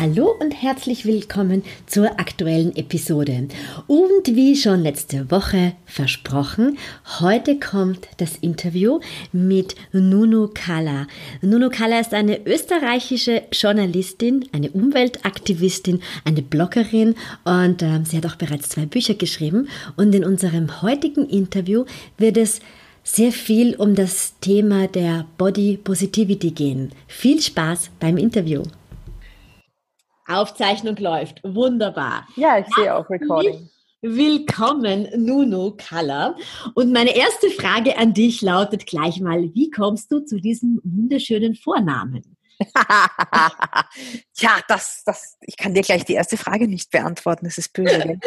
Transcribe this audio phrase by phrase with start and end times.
[0.00, 3.48] Hallo und herzlich willkommen zur aktuellen Episode.
[3.88, 6.78] Und wie schon letzte Woche versprochen,
[7.18, 9.00] heute kommt das Interview
[9.32, 11.08] mit Nunu Kalla.
[11.42, 18.36] Nunu Kalla ist eine österreichische Journalistin, eine Umweltaktivistin, eine Bloggerin und äh, sie hat auch
[18.36, 19.68] bereits zwei Bücher geschrieben.
[19.96, 21.86] Und in unserem heutigen Interview
[22.18, 22.60] wird es
[23.02, 26.92] sehr viel um das Thema der Body Positivity gehen.
[27.08, 28.62] Viel Spaß beim Interview.
[30.28, 31.40] Aufzeichnung läuft.
[31.42, 32.26] Wunderbar.
[32.36, 33.70] Ja, ich sehe auch Recording.
[34.00, 36.36] Willkommen, Nuno Kalla.
[36.74, 41.56] Und meine erste Frage an dich lautet gleich mal, wie kommst du zu diesem wunderschönen
[41.56, 42.36] Vornamen?
[44.36, 48.18] ja, das, das, ich kann dir gleich die erste Frage nicht beantworten, das ist böse.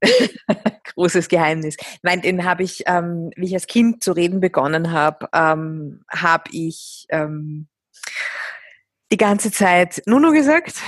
[0.94, 1.76] Großes Geheimnis.
[2.02, 6.44] Nein, den habe ich, ähm, wie ich als Kind zu reden begonnen habe, ähm, habe
[6.52, 7.68] ich ähm,
[9.12, 10.82] die ganze Zeit Nuno gesagt,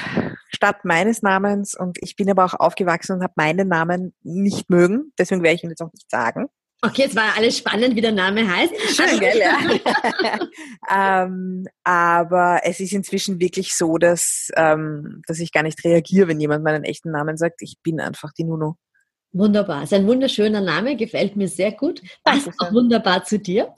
[0.49, 1.75] statt meines Namens.
[1.75, 5.13] Und ich bin aber auch aufgewachsen und habe meinen Namen nicht mögen.
[5.19, 6.47] Deswegen werde ich ihn jetzt auch nicht sagen.
[6.81, 8.73] Okay, jetzt war alles spannend, wie der Name heißt.
[8.95, 9.59] Schön, gell, ja.
[11.25, 16.39] ähm, aber es ist inzwischen wirklich so, dass, ähm, dass ich gar nicht reagiere, wenn
[16.39, 17.63] jemand meinen echten Namen sagt.
[17.63, 18.77] Ich bin einfach die Nuno.
[19.33, 19.83] Wunderbar.
[19.83, 22.01] Ist ein wunderschöner Name, gefällt mir sehr gut.
[22.23, 23.75] Passt auch wunderbar zu dir.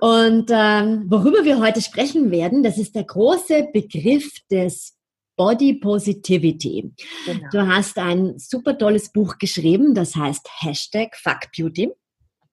[0.00, 4.96] Und ähm, worüber wir heute sprechen werden, das ist der große Begriff des
[5.36, 6.92] Body Positivity.
[7.26, 7.48] Genau.
[7.50, 11.92] Du hast ein super tolles Buch geschrieben, das heißt Hashtag Fuck Beauty.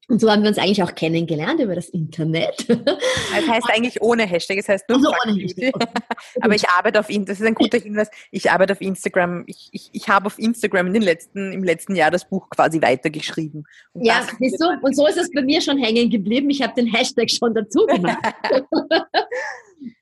[0.07, 2.65] Und so haben wir uns eigentlich auch kennengelernt über das Internet.
[2.67, 5.73] Es heißt eigentlich ohne Hashtag, es heißt nur also ohne Hashtag.
[5.73, 5.87] Okay.
[6.41, 9.69] Aber ich arbeite auf Instagram, das ist ein guter Hinweis, ich arbeite auf Instagram, ich,
[9.71, 13.63] ich, ich habe auf Instagram in den letzten, im letzten Jahr das Buch quasi weitergeschrieben.
[13.93, 16.73] Und ja, siehst du, und so ist es bei mir schon hängen geblieben, ich habe
[16.73, 18.17] den Hashtag schon dazu gemacht.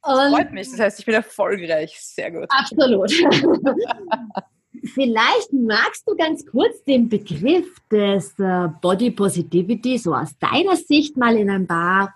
[0.02, 2.48] das freut mich, das heißt, ich bin erfolgreich, sehr gut.
[2.50, 3.12] Absolut.
[4.94, 11.18] Vielleicht magst du ganz kurz den Begriff des äh, Body Positivity so aus deiner Sicht
[11.18, 12.14] mal in ein paar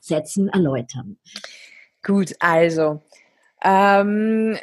[0.00, 1.16] Sätzen erläutern.
[2.02, 3.02] Gut, also
[3.62, 4.56] ähm,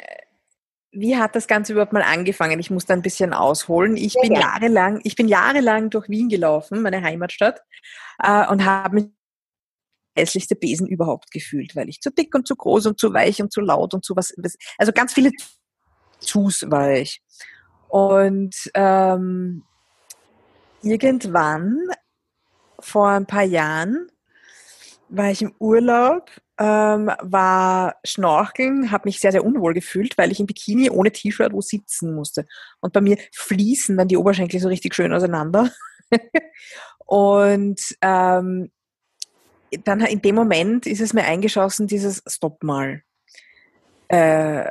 [0.92, 2.60] wie hat das Ganze überhaupt mal angefangen?
[2.60, 3.96] Ich muss da ein bisschen ausholen.
[3.96, 4.40] Ich ja, bin ja.
[4.40, 7.60] jahrelang, ich bin jahrelang durch Wien gelaufen, meine Heimatstadt,
[8.22, 9.06] äh, und habe mich
[10.16, 13.52] hässlichste Besen überhaupt gefühlt, weil ich zu dick und zu groß und zu weich und
[13.52, 14.32] zu laut und zu was,
[14.78, 15.32] also ganz viele
[16.20, 17.20] Zus war ich.
[17.88, 19.64] Und ähm,
[20.82, 21.78] irgendwann
[22.78, 24.08] vor ein paar Jahren
[25.08, 30.40] war ich im Urlaub, ähm, war schnorcheln, habe mich sehr, sehr unwohl gefühlt, weil ich
[30.40, 32.46] im Bikini ohne T-Shirt wo sitzen musste.
[32.80, 35.70] Und bei mir fließen dann die Oberschenkel so richtig schön auseinander.
[37.06, 38.70] und ähm,
[39.84, 43.02] dann in dem Moment ist es mir eingeschossen, dieses Stopp mal.
[44.08, 44.68] Äh,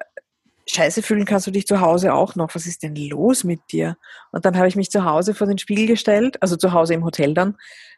[0.73, 2.53] scheiße fühlen kannst du dich zu Hause auch noch.
[2.55, 3.97] Was ist denn los mit dir?
[4.31, 7.03] Und dann habe ich mich zu Hause vor den Spiegel gestellt, also zu Hause im
[7.03, 7.57] Hotel dann,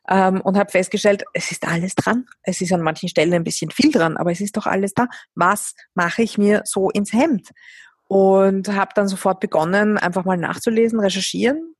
[0.09, 2.25] ähm, und habe festgestellt, es ist alles dran.
[2.43, 5.07] Es ist an manchen Stellen ein bisschen viel dran, aber es ist doch alles da.
[5.33, 7.49] Was mache ich mir so ins Hemd?
[8.07, 11.75] Und habe dann sofort begonnen, einfach mal nachzulesen, recherchieren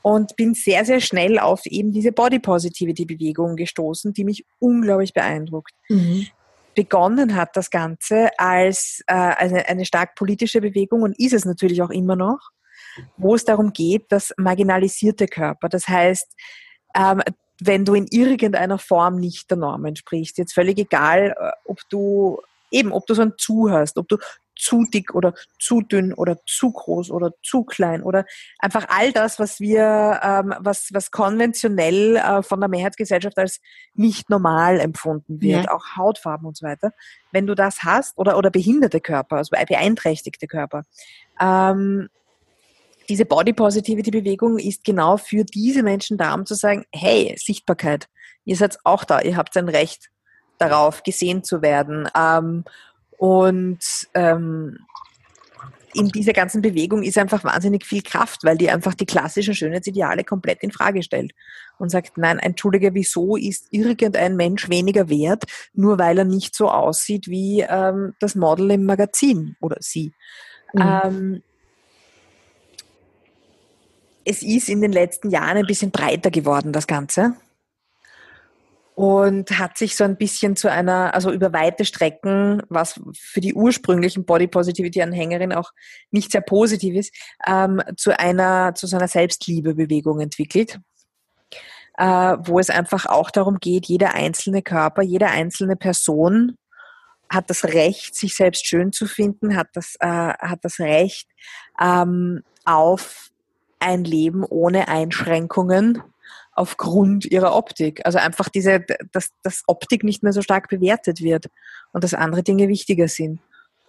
[0.00, 5.12] und bin sehr, sehr schnell auf eben diese Body Positivity Bewegung gestoßen, die mich unglaublich
[5.12, 5.72] beeindruckt.
[5.88, 6.28] Mhm
[6.76, 11.82] begonnen hat, das Ganze, als äh, eine, eine stark politische Bewegung und ist es natürlich
[11.82, 12.50] auch immer noch,
[13.16, 16.32] wo es darum geht, dass marginalisierte Körper, das heißt,
[16.94, 17.22] ähm,
[17.60, 22.40] wenn du in irgendeiner Form nicht der Norm entsprichst, jetzt völlig egal, äh, ob du
[22.70, 24.18] eben, ob du so ein Zu hast, ob du
[24.56, 28.24] zu dick oder zu dünn oder zu groß oder zu klein oder
[28.58, 33.60] einfach all das, was wir, ähm, was, was konventionell äh, von der Mehrheitsgesellschaft als
[33.94, 35.70] nicht normal empfunden wird, ja.
[35.70, 36.92] auch Hautfarben und so weiter.
[37.32, 40.84] Wenn du das hast oder, oder behinderte Körper, also beeinträchtigte Körper,
[41.40, 42.08] ähm,
[43.08, 48.08] diese Body Positivity Bewegung ist genau für diese Menschen da, um zu sagen, hey, Sichtbarkeit,
[48.44, 50.10] ihr seid auch da, ihr habt ein Recht
[50.58, 52.08] darauf, gesehen zu werden.
[52.16, 52.64] Ähm,
[53.18, 53.78] und
[54.14, 54.78] ähm,
[55.96, 60.24] in dieser ganzen Bewegung ist einfach wahnsinnig viel Kraft, weil die einfach die klassischen Schönheitsideale
[60.24, 61.32] komplett in Frage stellt
[61.78, 66.70] und sagt, nein, entschuldige, wieso ist irgendein Mensch weniger wert, nur weil er nicht so
[66.70, 70.12] aussieht wie ähm, das Model im Magazin oder sie.
[70.74, 70.82] Mhm.
[70.82, 71.42] Ähm,
[74.24, 77.36] es ist in den letzten Jahren ein bisschen breiter geworden, das Ganze.
[78.96, 83.52] Und hat sich so ein bisschen zu einer, also über weite Strecken, was für die
[83.52, 85.72] ursprünglichen Body Positivity Anhängerin auch
[86.10, 87.14] nicht sehr positiv ist,
[87.46, 90.80] ähm, zu einer, zu so einer Selbstliebebewegung entwickelt.
[91.98, 96.56] Äh, wo es einfach auch darum geht, jeder einzelne Körper, jede einzelne Person
[97.28, 101.28] hat das Recht, sich selbst schön zu finden, hat das, äh, hat das Recht
[101.80, 103.30] ähm, auf
[103.78, 106.02] ein Leben ohne Einschränkungen
[106.56, 108.04] aufgrund ihrer Optik.
[108.04, 111.46] Also einfach diese, dass, dass Optik nicht mehr so stark bewertet wird
[111.92, 113.40] und dass andere Dinge wichtiger sind.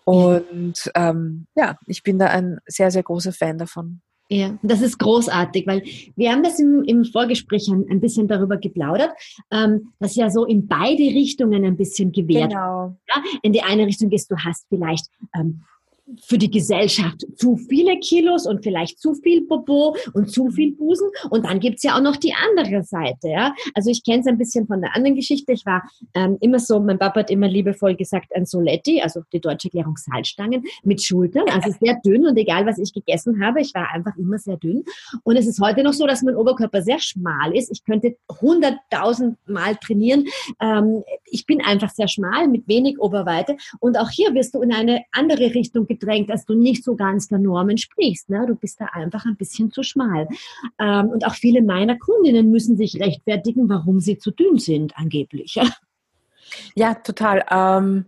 [0.04, 4.02] Und ähm, ja, ich bin da ein sehr, sehr großer Fan davon.
[4.30, 5.84] Ja, das ist großartig, weil
[6.18, 9.12] wir haben das im, im Vorgespräch ein, ein bisschen darüber geplaudert,
[9.52, 12.52] ähm, dass ja so in beide Richtungen ein bisschen gewährt.
[12.52, 12.98] Genau.
[13.08, 13.24] Ja?
[13.42, 15.64] In die eine Richtung ist, du hast vielleicht ähm,
[16.24, 21.10] für die Gesellschaft zu viele Kilos und vielleicht zu viel Popo und zu viel Busen.
[21.30, 23.30] Und dann gibt's ja auch noch die andere Seite.
[23.30, 23.54] Ja?
[23.74, 25.52] Also ich kenne es ein bisschen von der anderen Geschichte.
[25.52, 25.84] Ich war
[26.14, 29.98] ähm, immer so, mein Papa hat immer liebevoll gesagt, ein Soletti, also die deutsche Erklärung
[29.98, 34.16] Salzstangen, mit Schultern, also sehr dünn und egal, was ich gegessen habe, ich war einfach
[34.18, 34.84] immer sehr dünn.
[35.24, 37.72] Und es ist heute noch so, dass mein Oberkörper sehr schmal ist.
[37.72, 40.26] Ich könnte hunderttausend Mal trainieren.
[40.62, 43.58] Ähm, ich bin einfach sehr schmal mit wenig Oberweite.
[43.80, 47.28] Und auch hier wirst du in eine andere Richtung gedrängt, dass du nicht so ganz
[47.28, 48.30] der Norm entsprichst.
[48.30, 48.46] Ne?
[48.48, 50.28] Du bist da einfach ein bisschen zu schmal.
[50.80, 55.56] Ähm, und auch viele meiner Kundinnen müssen sich rechtfertigen, warum sie zu dünn sind, angeblich.
[55.56, 55.70] Ja,
[56.76, 57.46] ja total.
[57.52, 58.06] Ähm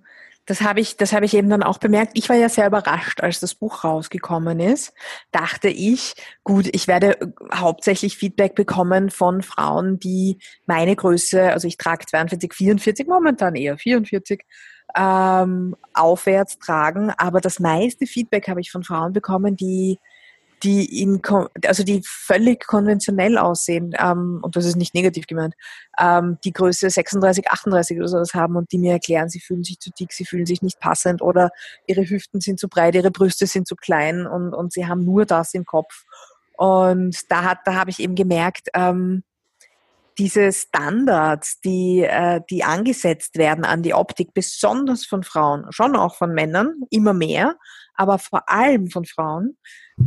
[0.50, 2.13] das habe ich, habe ich eben dann auch bemerkt.
[2.15, 4.94] Ich war ja sehr überrascht, als das Buch rausgekommen ist.
[5.31, 11.77] Dachte ich, gut, ich werde hauptsächlich Feedback bekommen von Frauen, die meine Größe, also ich
[11.77, 14.44] trage 42, 44, momentan eher 44,
[14.95, 17.12] ähm, aufwärts tragen.
[17.18, 20.00] Aber das meiste Feedback habe ich von Frauen bekommen, die
[20.63, 21.21] die in,
[21.65, 25.56] also die völlig konventionell aussehen, ähm, und das ist nicht negativ gemeint,
[26.00, 29.80] ähm, die Größe 36, 38 oder sowas haben und die mir erklären, sie fühlen sich
[29.80, 31.51] zu dick, sie fühlen sich nicht passend oder
[31.88, 35.25] ihre Hüften sind zu breit, ihre Brüste sind zu klein und, und sie haben nur
[35.25, 36.03] das im Kopf.
[36.57, 39.24] Und da hat, da habe ich eben gemerkt, ähm,
[40.19, 46.16] diese Standards, die, äh, die angesetzt werden an die Optik, besonders von Frauen, schon auch
[46.16, 47.56] von Männern, immer mehr,
[47.95, 49.57] aber vor allem von Frauen,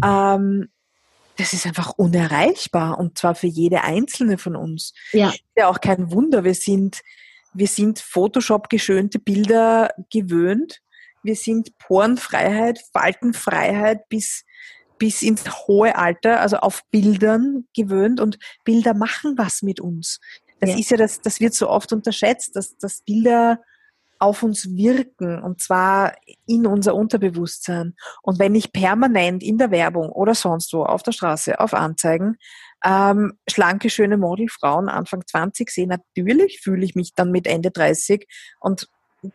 [0.05, 0.69] ähm,
[1.37, 4.93] das ist einfach unerreichbar und zwar für jede einzelne von uns.
[5.13, 5.31] Ja.
[5.31, 6.45] Ist ja auch kein Wunder.
[6.45, 7.01] Wir sind,
[7.55, 10.81] wir sind Photoshop geschönte Bilder gewöhnt.
[11.23, 14.45] Wir sind Porenfreiheit, Faltenfreiheit bis
[15.03, 20.21] bis ins hohe Alter, also auf Bildern gewöhnt und Bilder machen was mit uns.
[20.61, 20.79] Das ja.
[20.79, 23.59] ist ja das, das wird so oft unterschätzt, dass, dass Bilder
[24.21, 26.15] auf uns wirken und zwar
[26.47, 27.97] in unser Unterbewusstsein.
[28.23, 32.37] Und wenn ich permanent in der Werbung oder sonst wo auf der Straße auf Anzeigen
[32.85, 38.29] ähm, schlanke, schöne Modelfrauen Anfang 20 sehe, natürlich fühle ich mich dann mit Ende 30
[38.61, 38.89] und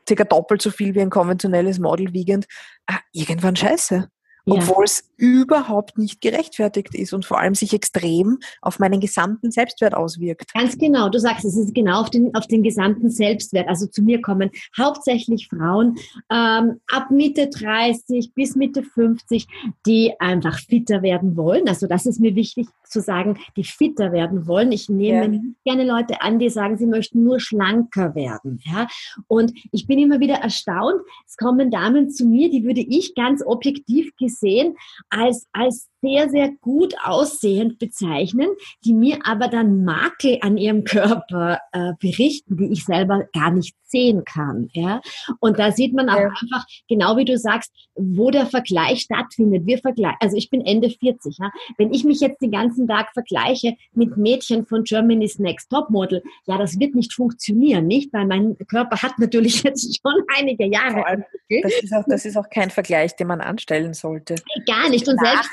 [0.08, 2.46] circa doppelt so viel wie ein konventionelles Model wiegend,
[2.88, 4.08] äh, irgendwann scheiße
[4.48, 9.94] obwohl es überhaupt nicht gerechtfertigt ist und vor allem sich extrem auf meinen gesamten Selbstwert
[9.94, 10.54] auswirkt.
[10.54, 13.68] Ganz genau, du sagst, es ist genau auf den, auf den gesamten Selbstwert.
[13.68, 15.96] Also zu mir kommen hauptsächlich Frauen
[16.32, 19.48] ähm, ab Mitte 30 bis Mitte 50,
[19.86, 21.68] die einfach fitter werden wollen.
[21.68, 24.72] Also das ist mir wichtig zu sagen, die fitter werden wollen.
[24.72, 25.42] Ich nehme ja.
[25.66, 28.62] gerne Leute an, die sagen, sie möchten nur schlanker werden.
[28.64, 28.88] Ja?
[29.28, 33.44] Und ich bin immer wieder erstaunt, es kommen Damen zu mir, die würde ich ganz
[33.46, 34.78] objektiv gesehen gesehen
[35.10, 38.50] als, als sehr, sehr gut aussehend bezeichnen,
[38.86, 43.76] die mir aber dann Makel an ihrem Körper äh, berichten, die ich selber gar nicht
[43.88, 44.70] sehen kann.
[44.74, 45.02] Ja?
[45.40, 46.30] Und da sieht man auch ja.
[46.30, 49.66] einfach, genau wie du sagst, wo der Vergleich stattfindet.
[49.66, 51.38] Wir vergleichen, also ich bin Ende 40.
[51.40, 51.52] Ja?
[51.78, 56.22] Wenn ich mich jetzt den ganzen Tag vergleiche mit Mädchen von Germany's Next Top Model,
[56.46, 58.14] ja, das wird nicht funktionieren, nicht?
[58.14, 61.26] Weil mein Körper hat natürlich jetzt schon einige Jahre.
[61.50, 64.36] Das ist auch, das ist auch kein Vergleich, den man anstellen sollte.
[64.66, 65.08] Gar nicht.
[65.08, 65.50] Und selbst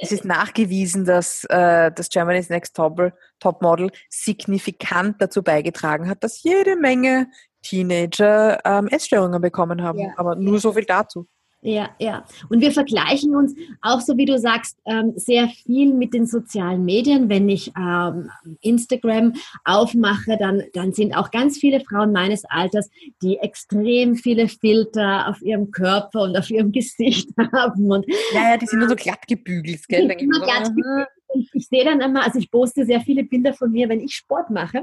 [0.00, 6.24] es ist nachgewiesen, dass äh, das Germany's Next Top, Top Model signifikant dazu beigetragen hat,
[6.24, 7.28] dass jede Menge
[7.62, 9.98] Teenager ähm, Essstörungen bekommen haben.
[9.98, 10.10] Ja.
[10.16, 11.26] Aber nur so viel dazu.
[11.64, 12.24] Ja, ja.
[12.48, 16.84] Und wir vergleichen uns auch so, wie du sagst, ähm, sehr viel mit den sozialen
[16.84, 17.28] Medien.
[17.28, 18.30] Wenn ich ähm,
[18.62, 22.90] Instagram aufmache, dann, dann sind auch ganz viele Frauen meines Alters,
[23.22, 27.92] die extrem viele Filter auf ihrem Körper und auf ihrem Gesicht haben.
[27.92, 30.10] Und, ja, ja, die sind nur so glatt gebügelt, gell?
[30.10, 31.08] Immer glatt gebügelt.
[31.34, 34.14] Ich, ich sehe dann immer, also ich poste sehr viele Bilder von mir, wenn ich
[34.16, 34.82] Sport mache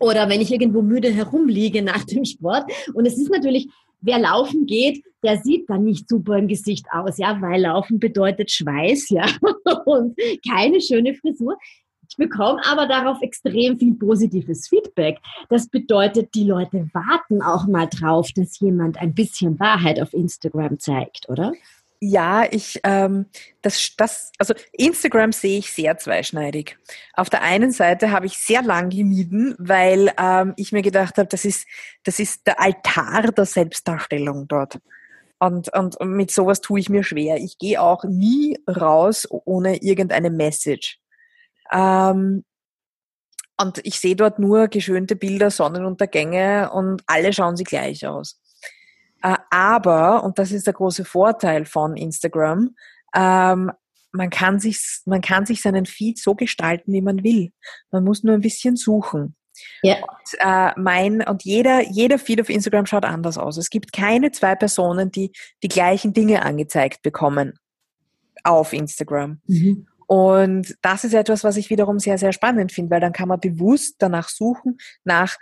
[0.00, 2.70] oder wenn ich irgendwo müde herumliege nach dem Sport.
[2.94, 3.68] Und es ist natürlich
[4.04, 8.50] wer laufen geht, der sieht dann nicht super im Gesicht aus, ja, weil Laufen bedeutet
[8.50, 9.26] Schweiß, ja,
[9.86, 10.16] und
[10.48, 11.56] keine schöne Frisur.
[12.08, 15.18] Ich bekomme aber darauf extrem viel positives Feedback.
[15.48, 20.78] Das bedeutet, die Leute warten auch mal drauf, dass jemand ein bisschen Wahrheit auf Instagram
[20.78, 21.52] zeigt, oder?
[22.06, 23.24] Ja, ich, ähm,
[23.62, 26.76] das, das, also Instagram sehe ich sehr zweischneidig.
[27.14, 31.28] Auf der einen Seite habe ich sehr lang gemieden, weil ähm, ich mir gedacht habe,
[31.28, 31.66] das ist,
[32.02, 34.80] das ist der Altar der Selbstdarstellung dort.
[35.38, 37.38] Und, und, mit sowas tue ich mir schwer.
[37.38, 41.00] Ich gehe auch nie raus ohne irgendeine Message.
[41.72, 42.44] Ähm,
[43.58, 48.38] und ich sehe dort nur geschönte Bilder, Sonnenuntergänge und alle schauen sie gleich aus.
[49.54, 52.74] Aber, und das ist der große Vorteil von Instagram,
[53.14, 53.70] ähm,
[54.10, 57.52] man kann sich, man kann sich seinen Feed so gestalten, wie man will.
[57.92, 59.36] Man muss nur ein bisschen suchen.
[59.82, 59.98] Ja.
[59.98, 63.56] Und, äh, mein, und jeder, jeder Feed auf Instagram schaut anders aus.
[63.56, 65.30] Es gibt keine zwei Personen, die
[65.62, 67.56] die gleichen Dinge angezeigt bekommen
[68.42, 69.40] auf Instagram.
[69.46, 69.86] Mhm.
[70.08, 73.38] Und das ist etwas, was ich wiederum sehr, sehr spannend finde, weil dann kann man
[73.38, 75.36] bewusst danach suchen, nach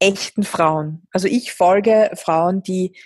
[0.00, 1.06] echten Frauen.
[1.12, 2.96] Also ich folge Frauen, die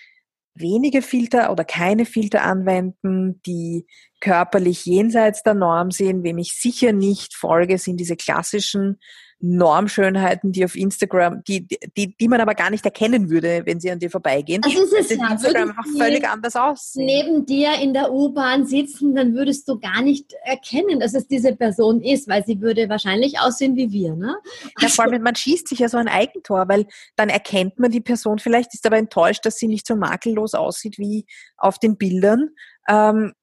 [0.57, 3.87] wenige Filter oder keine Filter anwenden, die
[4.21, 6.25] körperlich jenseits der Norm sind.
[6.25, 8.99] Wem ich sicher nicht folge, sind diese klassischen
[9.41, 11.67] Normschönheiten, die auf Instagram, die,
[11.97, 14.63] die, die man aber gar nicht erkennen würde, wenn sie an dir vorbeigehen.
[14.63, 15.31] Das ist es ja.
[15.31, 17.05] Instagram einfach völlig anders aussehen.
[17.05, 21.55] Neben dir in der U-Bahn sitzen, dann würdest du gar nicht erkennen, dass es diese
[21.55, 24.37] Person ist, weil sie würde wahrscheinlich aussehen wie wir, ne?
[24.81, 28.01] Ja, vor allem, man schießt sich ja so ein Eigentor, weil dann erkennt man die
[28.01, 31.27] Person vielleicht, ist aber enttäuscht, dass sie nicht so makellos aussieht wie
[31.59, 32.51] auf den Bildern.
[32.89, 33.35] Ähm,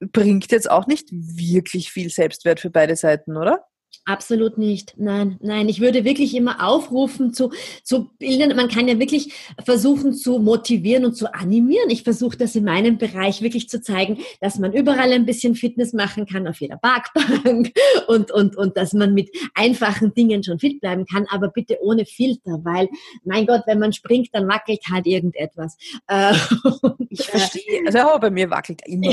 [0.00, 3.64] bringt jetzt auch nicht wirklich viel Selbstwert für beide Seiten, oder?
[4.04, 4.94] Absolut nicht.
[4.96, 5.68] Nein, nein.
[5.68, 7.52] Ich würde wirklich immer aufrufen zu,
[7.84, 8.56] zu Bildern.
[8.56, 9.32] Man kann ja wirklich
[9.64, 11.88] versuchen zu motivieren und zu animieren.
[11.88, 15.92] Ich versuche das in meinem Bereich wirklich zu zeigen, dass man überall ein bisschen Fitness
[15.92, 17.72] machen kann, auf jeder Parkbank
[18.08, 22.04] und, und, und dass man mit einfachen Dingen schon fit bleiben kann, aber bitte ohne
[22.04, 22.88] Filter, weil,
[23.24, 25.76] mein Gott, wenn man springt, dann wackelt halt irgendetwas.
[26.08, 26.34] Äh,
[27.08, 27.82] ich verstehe.
[27.86, 29.12] Also bei mir wackelt immer.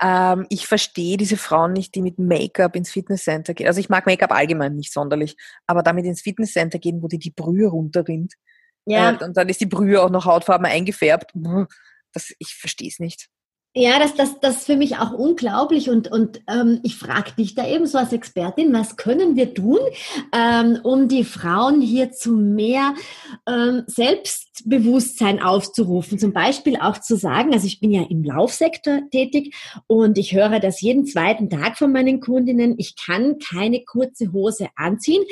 [0.00, 3.66] Ähm, ich verstehe diese Frauen nicht, die mit Make-up ins Fitnesscenter gehen.
[3.66, 5.36] Also ich mag Make-up allgemein nicht sonderlich,
[5.66, 8.34] aber damit ins Fitnesscenter gehen, wo dir die Brühe runterrinnt.
[8.84, 9.12] Ja.
[9.12, 11.32] Äh, und dann ist die Brühe auch noch hautfarben eingefärbt.
[12.12, 13.28] Das, ich verstehe es nicht.
[13.78, 17.54] Ja, das, das, das ist für mich auch unglaublich und, und ähm, ich frage dich
[17.54, 19.80] da eben so als Expertin, was können wir tun,
[20.32, 22.94] ähm, um die Frauen hier zu mehr
[23.46, 23.84] ähm,
[24.56, 26.18] Selbstbewusstsein aufzurufen?
[26.18, 29.54] Zum Beispiel auch zu sagen, also ich bin ja im Laufsektor tätig
[29.86, 34.68] und ich höre das jeden zweiten Tag von meinen Kundinnen, ich kann keine kurze Hose
[34.76, 35.22] anziehen,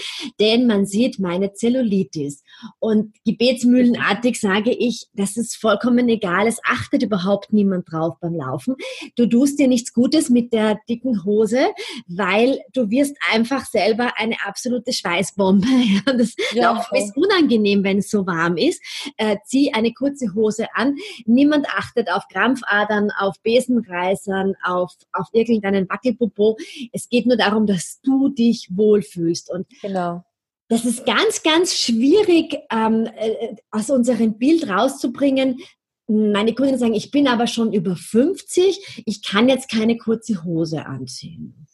[0.41, 2.43] denn man sieht meine Zellulitis.
[2.79, 8.77] Und gebetsmühlenartig sage ich, das ist vollkommen egal, es achtet überhaupt niemand drauf beim Laufen.
[9.17, 11.69] Du tust dir nichts Gutes mit der dicken Hose,
[12.07, 15.67] weil du wirst einfach selber eine absolute Schweißbombe.
[16.07, 18.83] das ja, Laufen ist unangenehm, wenn es so warm ist.
[19.17, 20.97] Äh, zieh eine kurze Hose an.
[21.25, 26.57] Niemand achtet auf Krampfadern, auf Besenreißern, auf, auf irgendeinen Wackelpopo.
[26.93, 29.51] Es geht nur darum, dass du dich wohlfühlst.
[29.51, 30.25] Und genau.
[30.69, 35.61] Das ist ganz, ganz schwierig, ähm, äh, aus unserem Bild rauszubringen,
[36.07, 40.85] meine Kunden sagen, ich bin aber schon über 50, ich kann jetzt keine kurze Hose
[40.85, 41.67] anziehen.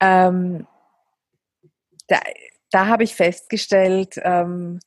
[0.00, 0.66] Ähm,
[2.06, 2.20] da,
[2.70, 4.80] da habe ich festgestellt, ähm,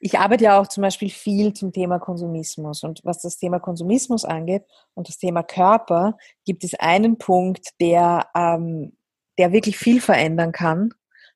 [0.00, 2.82] ich arbeite ja auch zum Beispiel viel zum Thema Konsumismus.
[2.82, 8.26] Und was das Thema Konsumismus angeht und das Thema Körper, gibt es einen Punkt, der,
[8.34, 8.96] ähm,
[9.38, 10.92] der wirklich viel verändern kann.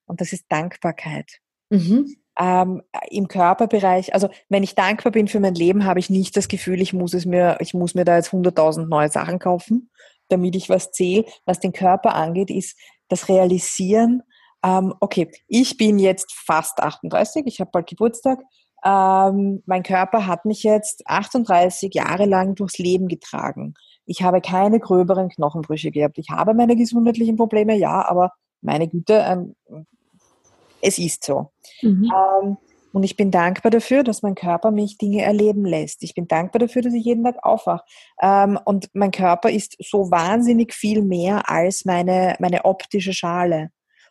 [0.06, 1.38] Und das ist Dankbarkeit.
[1.70, 6.36] Mhm ähm, im Körperbereich, also wenn ich dankbar bin für mein Leben, habe ich nicht
[6.36, 9.90] das Gefühl, ich muss es mir, ich muss mir da jetzt 100.000 neue Sachen kaufen,
[10.28, 11.26] damit ich was zähle.
[11.44, 14.22] Was den Körper angeht, ist das Realisieren,
[14.64, 18.40] ähm, okay, ich bin jetzt fast 38, ich habe bald Geburtstag,
[18.84, 23.74] ähm, mein Körper hat mich jetzt 38 Jahre lang durchs Leben getragen.
[24.06, 26.18] Ich habe keine gröberen Knochenbrüche gehabt.
[26.18, 29.54] Ich habe meine gesundheitlichen Probleme, ja, aber meine Güte, ein
[30.82, 31.50] es ist so.
[31.82, 32.10] Mhm.
[32.10, 32.56] Ähm,
[32.92, 36.02] und ich bin dankbar dafür, dass mein Körper mich Dinge erleben lässt.
[36.02, 37.84] Ich bin dankbar dafür, dass ich jeden Tag aufwache.
[38.20, 43.70] Ähm, und mein Körper ist so wahnsinnig viel mehr als meine, meine optische Schale.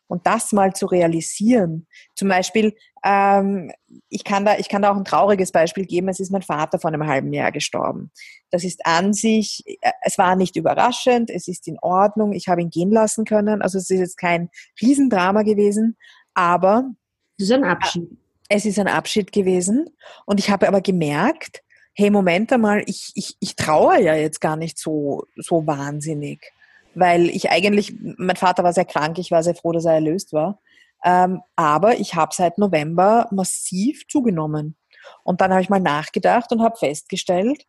[0.10, 1.86] Und das mal zu realisieren.
[2.16, 2.76] Zum Beispiel,
[3.06, 3.72] ähm,
[4.10, 6.10] ich, kann da, ich kann da auch ein trauriges Beispiel geben.
[6.10, 8.12] Es ist mein Vater vor einem halben Jahr gestorben.
[8.50, 12.62] Das ist an sich, äh, es war nicht überraschend, es ist in Ordnung, ich habe
[12.62, 13.62] ihn gehen lassen können.
[13.62, 14.50] Also es ist jetzt kein
[14.82, 15.96] Riesendrama gewesen.
[16.34, 16.90] Aber
[17.38, 18.10] es ist ein Abschied.
[18.50, 19.92] Es ist ein Abschied gewesen.
[20.26, 21.62] Und ich habe aber gemerkt,
[21.94, 26.52] hey, Moment einmal, ich, ich, ich traue ja jetzt gar nicht so, so wahnsinnig.
[26.96, 30.34] Weil ich eigentlich, mein Vater war sehr krank, ich war sehr froh, dass er erlöst
[30.34, 30.60] war.
[31.04, 34.76] Ähm, aber ich habe seit November massiv zugenommen.
[35.24, 37.66] Und dann habe ich mal nachgedacht und habe festgestellt,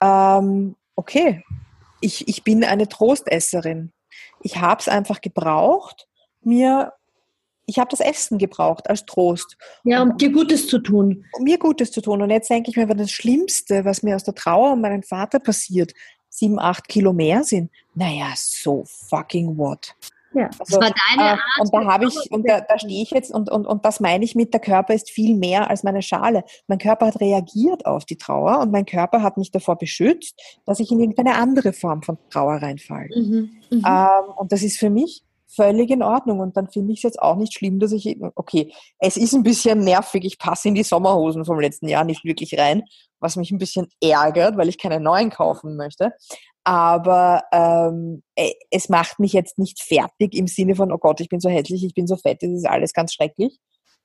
[0.00, 1.44] ähm, okay,
[2.00, 3.92] ich, ich bin eine Trostesserin.
[4.40, 6.08] Ich habe es einfach gebraucht,
[6.42, 6.92] mir,
[7.66, 9.56] ich habe das Essen gebraucht als Trost.
[9.84, 11.24] Ja, um dir Gutes zu tun.
[11.32, 12.20] Um mir Gutes zu tun.
[12.20, 15.38] Und jetzt denke ich mir, das Schlimmste, was mir aus der Trauer um meinen Vater
[15.38, 15.92] passiert,
[16.32, 19.94] sieben, acht Kilo mehr sind, naja, so fucking what.
[20.34, 21.40] Ja, das also, war deine äh, Art.
[21.60, 24.24] und da habe ich, und da, da stehe ich jetzt, und, und, und das meine
[24.24, 26.44] ich mit, der Körper ist viel mehr als meine Schale.
[26.68, 30.80] Mein Körper hat reagiert auf die Trauer und mein Körper hat mich davor beschützt, dass
[30.80, 33.10] ich in irgendeine andere Form von Trauer reinfalle.
[33.14, 33.84] Mhm, mhm.
[33.86, 35.22] ähm, und das ist für mich
[35.54, 36.40] völlig in Ordnung.
[36.40, 39.42] Und dann finde ich es jetzt auch nicht schlimm, dass ich, okay, es ist ein
[39.42, 42.82] bisschen nervig, ich passe in die Sommerhosen vom letzten Jahr nicht wirklich rein,
[43.20, 46.12] was mich ein bisschen ärgert, weil ich keine neuen kaufen möchte.
[46.64, 51.28] Aber ähm, äh, es macht mich jetzt nicht fertig im Sinne von, oh Gott, ich
[51.28, 53.58] bin so hässlich, ich bin so fett, das ist alles ganz schrecklich,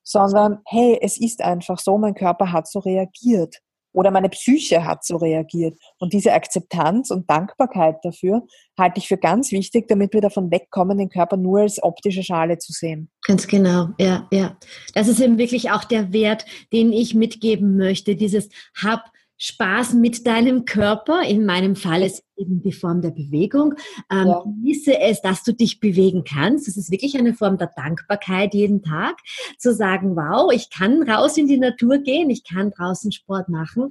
[0.03, 3.57] sondern hey, es ist einfach so, mein Körper hat so reagiert
[3.93, 5.77] oder meine Psyche hat so reagiert.
[5.97, 8.43] Und diese Akzeptanz und Dankbarkeit dafür
[8.77, 12.57] halte ich für ganz wichtig, damit wir davon wegkommen, den Körper nur als optische Schale
[12.57, 13.09] zu sehen.
[13.25, 14.57] Ganz genau, ja, ja.
[14.93, 18.15] Das ist eben wirklich auch der Wert, den ich mitgeben möchte.
[18.15, 18.49] Dieses
[18.81, 21.21] hab Spaß mit deinem Körper.
[21.23, 23.73] In meinem Fall ist eben die Form der Bewegung.
[24.11, 24.41] Ähm, ja.
[24.41, 26.67] Genieße es, dass du dich bewegen kannst.
[26.67, 29.17] Das ist wirklich eine Form der Dankbarkeit jeden Tag.
[29.57, 33.89] Zu sagen, wow, ich kann raus in die Natur gehen, ich kann draußen Sport machen.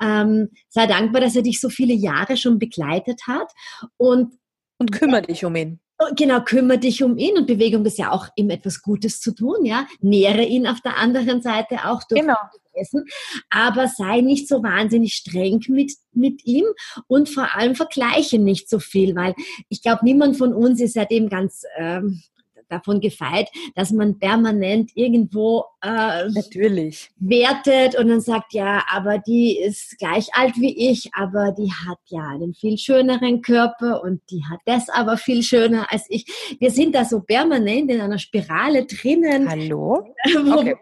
[0.00, 3.52] Ähm, sei dankbar, dass er dich so viele Jahre schon begleitet hat.
[3.96, 4.34] Und,
[4.78, 5.80] und kümmere dich um ihn.
[6.14, 9.64] Genau, kümmere dich um ihn und Bewegung ist ja auch ihm etwas Gutes zu tun,
[9.64, 9.86] ja.
[10.00, 12.36] Nähre ihn auf der anderen Seite auch durch genau.
[12.74, 13.04] Essen,
[13.50, 16.64] aber sei nicht so wahnsinnig streng mit, mit ihm
[17.08, 19.34] und vor allem vergleiche nicht so viel, weil
[19.68, 22.22] ich glaube, niemand von uns ist seitdem ganz ähm,
[22.68, 27.10] davon gefeit, dass man permanent irgendwo äh, Natürlich.
[27.18, 31.98] wertet und dann sagt, ja, aber die ist gleich alt wie ich, aber die hat
[32.06, 36.26] ja einen viel schöneren Körper und die hat das aber viel schöner als ich.
[36.58, 39.48] Wir sind da so permanent in einer Spirale drinnen.
[39.48, 40.14] Hallo?
[40.44, 40.76] Wo, okay.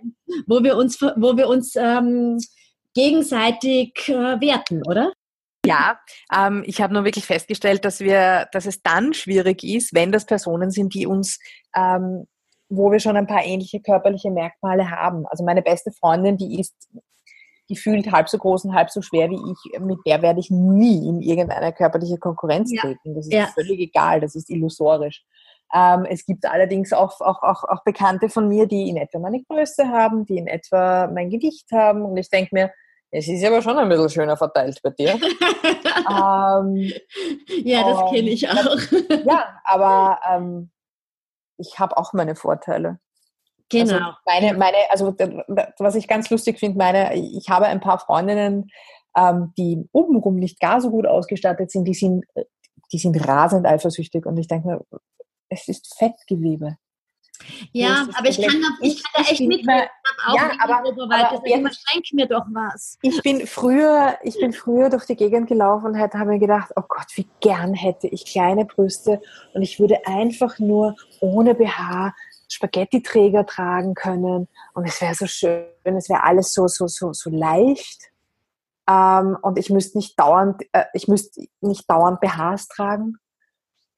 [0.47, 2.39] wo wir uns, wo wir uns ähm,
[2.95, 5.13] gegenseitig äh, werten, oder?
[5.67, 6.01] Ja,
[6.35, 10.27] ähm, ich habe nur wirklich festgestellt, dass wir, dass es dann schwierig ist, wenn das
[10.27, 11.39] Personen sind, die uns,
[11.75, 12.27] ähm,
[12.69, 15.27] wo wir schon ein paar ähnliche körperliche Merkmale haben.
[15.27, 16.75] Also meine beste Freundin, die ist
[17.69, 21.09] gefühlt halb so groß und halb so schwer wie ich, mit der werde ich nie
[21.09, 22.81] in irgendeine körperliche Konkurrenz ja.
[22.81, 23.15] treten.
[23.15, 23.47] Das ist ja.
[23.55, 25.25] völlig egal, das ist illusorisch.
[25.75, 29.43] Ähm, es gibt allerdings auch, auch, auch, auch Bekannte von mir, die in etwa meine
[29.43, 32.03] Größe haben, die in etwa mein Gewicht haben.
[32.03, 32.71] Und ich denke mir,
[33.11, 35.15] es ist aber schon ein bisschen schöner verteilt bei dir.
[36.11, 36.93] ähm,
[37.65, 38.77] ja, das kenne ich auch.
[39.25, 40.71] ja, aber ähm,
[41.59, 42.99] ich habe auch meine Vorteile.
[43.69, 43.95] Genau.
[43.95, 45.15] Also meine, meine, also
[45.79, 48.71] was ich ganz lustig finde, meine, ich habe ein paar Freundinnen,
[49.17, 52.25] ähm, die obenrum nicht gar so gut ausgestattet sind, die sind,
[52.93, 54.81] die sind rasend eifersüchtig und ich denke mir,
[55.49, 56.77] es ist Fettgewebe.
[57.73, 59.89] Ja, aber ich kann, da, ich kann da echt mitreden.
[60.35, 62.99] Ja, aber, aber immer schenk mir doch was.
[63.03, 66.83] Ich bin früher, ich bin früher durch die Gegend gelaufen und habe mir gedacht, oh
[66.89, 69.21] Gott, wie gern hätte ich kleine Brüste
[69.55, 72.15] und ich würde einfach nur ohne BH
[72.49, 77.31] Spaghetti-Träger tragen können und es wäre so schön, es wäre alles so, so, so, so
[77.31, 78.11] leicht.
[78.89, 83.19] Ähm, und ich müsste nicht dauernd, äh, ich müsste nicht dauernd BHs tragen.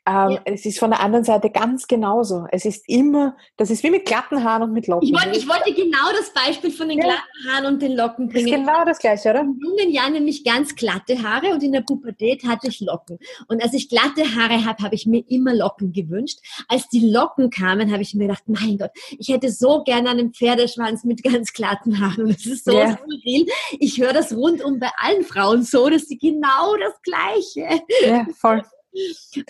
[0.09, 0.41] Ähm, ja.
[0.47, 2.47] Es ist von der anderen Seite ganz genauso.
[2.51, 5.07] Es ist immer, das ist wie mit glatten Haaren und mit Locken.
[5.07, 7.05] Ich wollte, ich wollte genau das Beispiel von den ja.
[7.05, 8.51] glatten Haaren und den Locken bringen.
[8.51, 9.41] Das ist genau das Gleiche, oder?
[9.41, 13.19] In jungen Jahren nämlich ganz glatte Haare und in der Pubertät hatte ich Locken.
[13.49, 16.39] Und als ich glatte Haare habe, habe ich mir immer Locken gewünscht.
[16.69, 20.33] Als die Locken kamen, habe ich mir gedacht, mein Gott, ich hätte so gerne einen
[20.33, 22.25] Pferdeschwanz mit ganz glatten Haaren.
[22.25, 22.97] Und das ist so ja.
[22.97, 23.47] skurril.
[23.79, 27.83] Ich höre das rundum bei allen Frauen so, dass sie genau das Gleiche.
[28.07, 28.63] Ja, voll.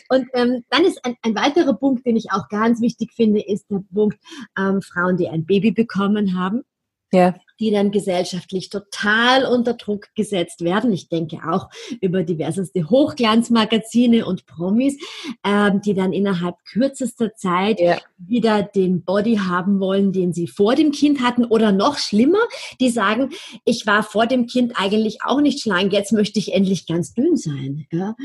[0.08, 3.70] Und ähm, dann ist ein, ein, weiterer Punkt, den ich auch ganz wichtig finde, ist
[3.70, 4.18] der Punkt
[4.58, 6.64] ähm, Frauen, die ein Baby bekommen haben.
[7.10, 7.34] Ja.
[7.58, 10.92] die dann gesellschaftlich total unter Druck gesetzt werden.
[10.92, 11.70] Ich denke auch
[12.02, 14.98] über diverseste Hochglanzmagazine und Promis,
[15.42, 17.96] ähm, die dann innerhalb kürzester Zeit ja.
[18.18, 22.42] wieder den Body haben wollen, den sie vor dem Kind hatten oder noch schlimmer,
[22.78, 23.30] die sagen,
[23.64, 27.38] ich war vor dem Kind eigentlich auch nicht schlank, jetzt möchte ich endlich ganz dünn
[27.38, 27.86] sein.
[27.90, 28.16] Ja?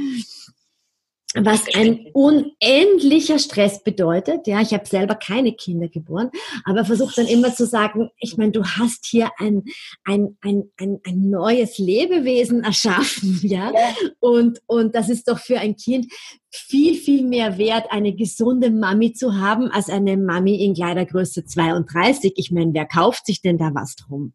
[1.36, 4.48] Was ein unendlicher Stress bedeutet.
[4.48, 6.30] Ja, ich habe selber keine Kinder geboren,
[6.66, 9.64] aber versuche dann immer zu sagen, ich meine, du hast hier ein,
[10.04, 13.72] ein, ein, ein, ein neues Lebewesen erschaffen, ja?
[13.72, 16.12] ja, Und, und das ist doch für ein Kind
[16.52, 22.34] viel, viel mehr wert, eine gesunde Mami zu haben, als eine Mami in Kleidergröße 32.
[22.36, 24.34] Ich meine, wer kauft sich denn da was drum?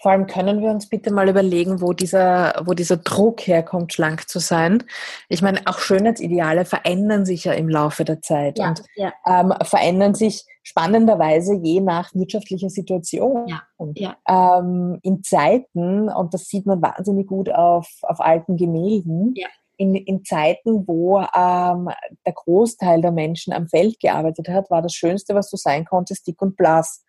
[0.00, 4.28] Vor allem können wir uns bitte mal überlegen, wo dieser, wo dieser Druck herkommt, schlank
[4.28, 4.82] zu sein.
[5.28, 9.12] Ich meine, auch Schönheitsideale verändern sich ja im Laufe der Zeit ja, und ja.
[9.26, 13.46] Ähm, verändern sich spannenderweise je nach wirtschaftlicher Situation.
[13.46, 13.62] Ja,
[13.94, 14.58] ja.
[14.58, 19.48] Ähm, in Zeiten, und das sieht man wahnsinnig gut auf, auf alten Gemälden, ja.
[19.76, 21.90] in, in Zeiten, wo ähm,
[22.24, 26.26] der Großteil der Menschen am Feld gearbeitet hat, war das Schönste, was du sein konntest,
[26.26, 27.04] dick und blass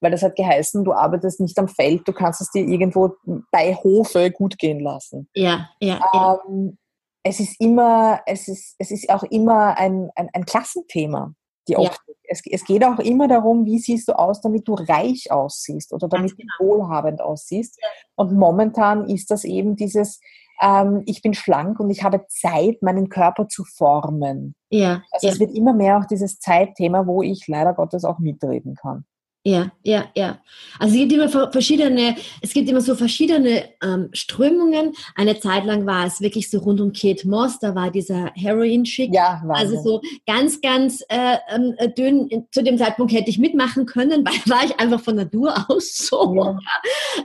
[0.00, 3.14] weil das hat geheißen, du arbeitest nicht am Feld, du kannst es dir irgendwo
[3.50, 5.28] bei Hofe gut gehen lassen.
[5.34, 6.00] Ja, ja.
[6.46, 6.78] Ähm,
[7.22, 11.32] es ist immer, es ist, es ist auch immer ein, ein, ein Klassenthema,
[11.68, 12.00] die Optik.
[12.06, 12.14] Ja.
[12.26, 16.08] Es, es geht auch immer darum, wie siehst du aus, damit du reich aussiehst oder
[16.08, 16.52] damit genau.
[16.58, 17.78] du wohlhabend aussiehst.
[17.80, 17.88] Ja.
[18.16, 20.20] Und momentan ist das eben dieses,
[20.60, 24.54] ähm, ich bin schlank und ich habe Zeit, meinen Körper zu formen.
[24.70, 25.32] Ja, also ja.
[25.32, 29.04] es wird immer mehr auch dieses Zeitthema, wo ich leider Gottes auch mitreden kann.
[29.46, 30.38] Ja, ja, ja.
[30.78, 34.94] Also es gibt immer verschiedene, es gibt immer so verschiedene ähm, Strömungen.
[35.14, 39.12] Eine Zeit lang war es wirklich so rund um Kate Moss, da war dieser Heroin-Schick.
[39.12, 41.36] Ja, war Also so ganz, ganz äh,
[41.76, 42.46] äh, dünn.
[42.52, 46.34] Zu dem Zeitpunkt hätte ich mitmachen können, weil war ich einfach von Natur aus so.
[46.34, 46.58] Ja.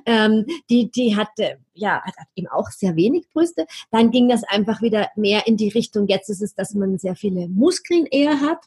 [0.06, 3.66] Ähm, die, die hatte, ja, hat eben auch sehr wenig Brüste.
[3.92, 7.16] Dann ging das einfach wieder mehr in die Richtung, jetzt ist es, dass man sehr
[7.16, 8.60] viele Muskeln eher hat.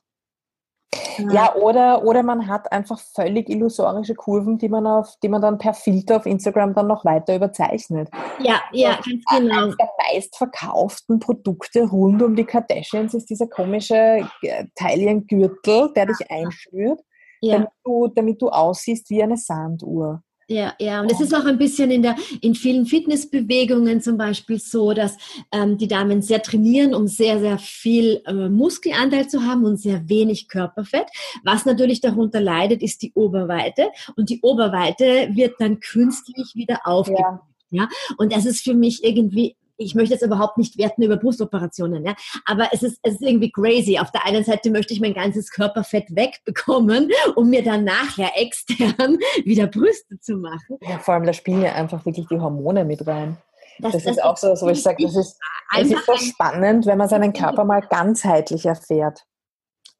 [1.30, 5.58] Ja, oder, oder man hat einfach völlig illusorische Kurven, die man, auf, die man dann
[5.58, 8.10] per Filter auf Instagram dann noch weiter überzeichnet.
[8.40, 9.64] Ja, ja, ganz genau.
[9.64, 16.30] Eines der meistverkauften Produkte rund um die Kardashians ist dieser komische äh, Taillengürtel, der dich
[16.30, 17.00] einschnürt,
[17.40, 17.54] ja.
[17.54, 20.22] damit, du, damit du aussiehst wie eine Sanduhr.
[20.52, 24.58] Ja, ja, und es ist auch ein bisschen in der in vielen Fitnessbewegungen zum Beispiel
[24.58, 25.16] so, dass
[25.50, 30.10] ähm, die Damen sehr trainieren, um sehr sehr viel äh, Muskelanteil zu haben und sehr
[30.10, 31.06] wenig Körperfett.
[31.42, 37.40] Was natürlich darunter leidet, ist die Oberweite und die Oberweite wird dann künstlich wieder aufgebaut.
[37.70, 37.84] Ja.
[37.84, 37.88] ja,
[38.18, 42.14] und das ist für mich irgendwie ich möchte jetzt überhaupt nicht werten über Brustoperationen, ja,
[42.44, 43.98] aber es ist, es ist irgendwie crazy.
[43.98, 49.18] Auf der einen Seite möchte ich mein ganzes Körperfett wegbekommen, um mir dann nachher extern
[49.44, 50.78] wieder Brüste zu machen.
[50.80, 53.36] Ja, vor allem da spielen ja einfach wirklich die Hormone mit rein.
[53.78, 55.38] Das, das, das ist auch so, so ich sage, das ist,
[55.74, 59.24] das ist so spannend, wenn man seinen Körper mal ganzheitlich erfährt.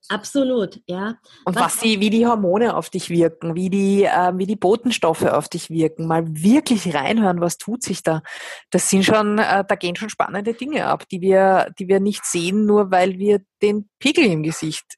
[0.09, 1.17] Absolut, ja.
[1.45, 4.57] Und was, was die, wie die Hormone auf dich wirken, wie die, äh, wie die
[4.57, 8.23] Botenstoffe auf dich wirken, mal wirklich reinhören, was tut sich da.
[8.71, 12.25] Das sind schon, äh, da gehen schon spannende Dinge ab, die wir, die wir nicht
[12.25, 14.97] sehen, nur weil wir den Pickel im Gesicht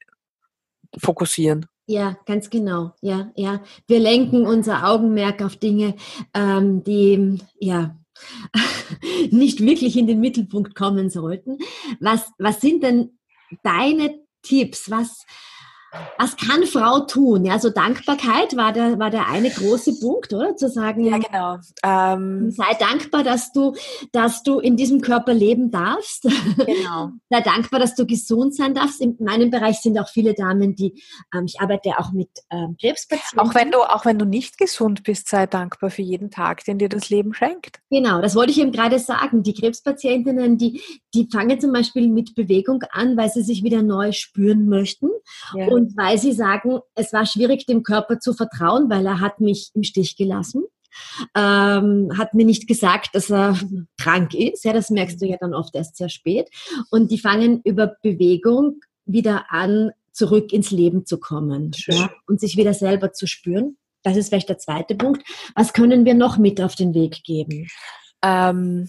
[0.97, 1.67] fokussieren.
[1.87, 2.93] Ja, ganz genau.
[3.01, 3.61] Ja, ja.
[3.87, 5.95] Wir lenken unser Augenmerk auf Dinge,
[6.33, 7.95] ähm, die ja
[9.29, 11.59] nicht wirklich in den Mittelpunkt kommen sollten.
[11.99, 13.19] Was, was sind denn
[13.61, 14.89] deine Tipps?
[14.89, 15.25] Was,
[16.17, 17.45] was kann Frau tun?
[17.45, 20.55] Ja, so Dankbarkeit war der, war der eine große Punkt, oder?
[20.55, 21.57] Zu sagen, ja, genau.
[21.83, 23.73] Ähm, sei dankbar, dass du,
[24.11, 26.23] dass du in diesem Körper leben darfst.
[26.23, 27.11] Genau.
[27.29, 29.01] sei dankbar, dass du gesund sein darfst.
[29.01, 31.01] In meinem Bereich sind auch viele Damen, die,
[31.33, 33.39] ähm, ich arbeite auch mit ähm, Krebspatienten.
[33.39, 36.77] Auch wenn du, auch wenn du nicht gesund bist, sei dankbar für jeden Tag, den
[36.77, 37.79] dir das Leben schenkt.
[37.89, 39.43] Genau, das wollte ich eben gerade sagen.
[39.43, 40.81] Die Krebspatientinnen, die,
[41.13, 45.09] die fangen zum Beispiel mit Bewegung an, weil sie sich wieder neu spüren möchten.
[45.53, 45.67] Ja.
[45.67, 49.39] Und und weil sie sagen, es war schwierig, dem Körper zu vertrauen, weil er hat
[49.39, 50.63] mich im Stich gelassen.
[51.35, 53.59] Ähm, hat mir nicht gesagt, dass er
[53.99, 54.63] krank ist.
[54.63, 56.49] Ja, das merkst du ja dann oft erst sehr spät.
[56.89, 62.55] Und die fangen über Bewegung wieder an, zurück ins Leben zu kommen ja, und sich
[62.55, 63.77] wieder selber zu spüren.
[64.01, 65.23] Das ist vielleicht der zweite Punkt.
[65.55, 67.67] Was können wir noch mit auf den Weg geben?
[68.23, 68.87] Ähm,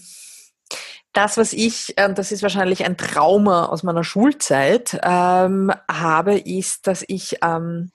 [1.17, 6.85] das, was ich, ähm, das ist wahrscheinlich ein Trauma aus meiner Schulzeit, ähm, habe, ist,
[6.85, 7.91] dass ich, ähm,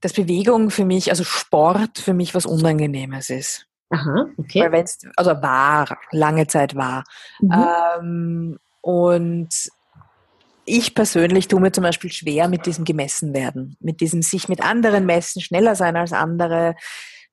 [0.00, 3.66] dass Bewegung für mich, also Sport für mich was Unangenehmes ist.
[3.90, 4.62] Aha, okay.
[4.62, 7.04] Weil wenn's, also war, lange Zeit war.
[7.40, 7.66] Mhm.
[8.00, 9.50] Ähm, und
[10.64, 14.64] ich persönlich tue mir zum Beispiel schwer mit diesem gemessen werden, mit diesem sich mit
[14.64, 16.74] anderen messen, schneller sein als andere,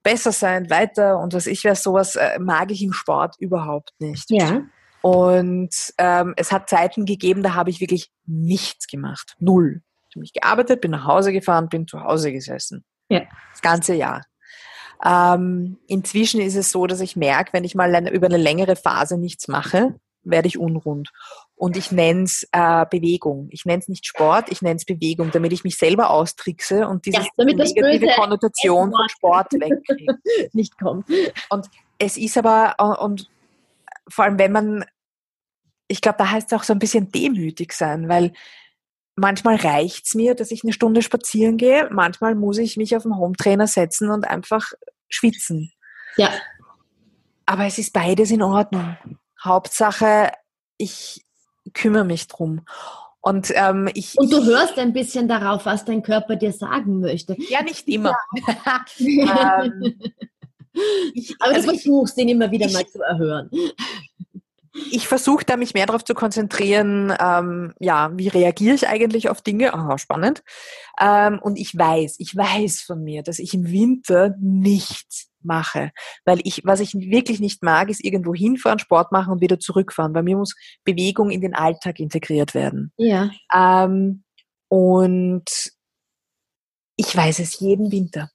[0.02, 4.30] besser sein, weiter und was ich weiß, sowas äh, mag ich im Sport überhaupt nicht.
[4.30, 4.62] Ja.
[5.02, 9.36] Und ähm, es hat Zeiten gegeben, da habe ich wirklich nichts gemacht.
[9.38, 9.82] Null.
[10.08, 12.84] Ich habe mich gearbeitet, bin nach Hause gefahren, bin zu Hause gesessen.
[13.08, 13.22] Ja.
[13.52, 14.22] Das ganze Jahr.
[15.04, 19.16] Ähm, inzwischen ist es so, dass ich merke, wenn ich mal über eine längere Phase
[19.16, 21.10] nichts mache, werde ich unrund.
[21.60, 23.48] Und ich nenne es äh, Bewegung.
[23.50, 27.04] Ich nenne es nicht Sport, ich nenne es Bewegung, damit ich mich selber austrickse und
[27.04, 30.18] diese ja, negative Konnotation von Sport wegkriege.
[30.54, 31.06] nicht kommt.
[31.50, 31.68] Und
[31.98, 33.28] es ist aber, und
[34.08, 34.86] vor allem wenn man,
[35.86, 38.32] ich glaube, da heißt es auch so ein bisschen demütig sein, weil
[39.14, 43.02] manchmal reicht es mir, dass ich eine Stunde spazieren gehe, manchmal muss ich mich auf
[43.02, 44.72] den Hometrainer setzen und einfach
[45.10, 45.70] schwitzen.
[46.16, 46.30] Ja.
[47.44, 48.96] Aber es ist beides in Ordnung.
[49.44, 50.32] Hauptsache,
[50.78, 51.26] ich
[51.72, 52.62] kümmere mich drum.
[53.20, 57.36] Und, ähm, ich, und du hörst ein bisschen darauf, was dein Körper dir sagen möchte.
[57.48, 58.14] Ja, nicht immer.
[58.98, 60.00] ähm,
[61.12, 63.50] ich, Aber also du versuchst, ihn immer wieder ich, mal zu erhören
[64.90, 69.42] ich versuche da mich mehr darauf zu konzentrieren, ähm, ja, wie reagiere ich eigentlich auf
[69.42, 69.74] Dinge?
[69.74, 70.42] Aha, spannend.
[71.00, 75.92] Ähm, und ich weiß, ich weiß von mir, dass ich im Winter nichts mache.
[76.24, 80.12] Weil ich, was ich wirklich nicht mag, ist irgendwo hinfahren, Sport machen und wieder zurückfahren.
[80.12, 82.92] Bei mir muss Bewegung in den Alltag integriert werden.
[82.96, 83.30] Ja.
[83.54, 84.24] Ähm,
[84.68, 85.72] und
[86.96, 88.30] ich weiß es jeden Winter.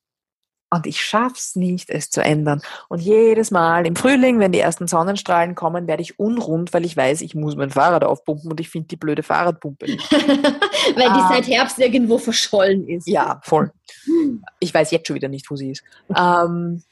[0.72, 2.62] Und ich schaff's nicht, es zu ändern.
[2.90, 6.98] Und jedes Mal im Frühling, wenn die ersten Sonnenstrahlen kommen, werde ich unrund, weil ich
[6.98, 10.12] weiß, ich muss mein Fahrrad aufpumpen und ich finde die blöde Fahrradpumpe nicht.
[10.12, 13.08] weil die ähm, seit Herbst irgendwo verschollen ist.
[13.08, 13.72] Ja, voll.
[14.60, 15.84] Ich weiß jetzt schon wieder nicht, wo sie ist.
[16.16, 16.84] Ähm,